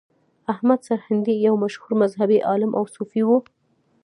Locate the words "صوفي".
2.95-3.21